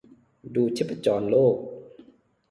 [0.55, 1.57] ดูชีพจรโลก